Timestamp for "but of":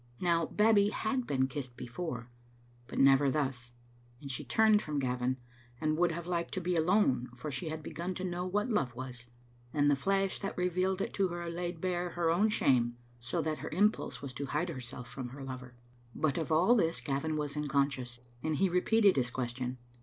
16.15-16.51